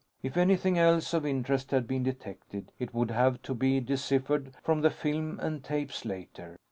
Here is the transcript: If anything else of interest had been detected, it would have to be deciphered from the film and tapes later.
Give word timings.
If 0.23 0.35
anything 0.35 0.79
else 0.79 1.13
of 1.13 1.27
interest 1.27 1.69
had 1.69 1.85
been 1.87 2.01
detected, 2.01 2.71
it 2.79 2.91
would 2.91 3.11
have 3.11 3.39
to 3.43 3.53
be 3.53 3.79
deciphered 3.79 4.55
from 4.63 4.81
the 4.81 4.89
film 4.89 5.39
and 5.39 5.63
tapes 5.63 6.05
later. 6.05 6.57